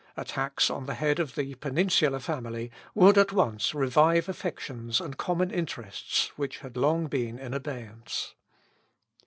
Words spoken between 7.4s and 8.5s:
abeyance.